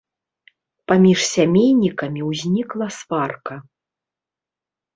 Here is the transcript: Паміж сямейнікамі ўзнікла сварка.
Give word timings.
Паміж 0.91 1.19
сямейнікамі 1.33 2.21
ўзнікла 2.31 2.87
сварка. 2.99 3.55